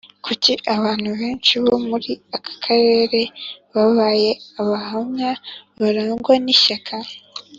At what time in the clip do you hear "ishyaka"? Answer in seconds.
6.55-6.95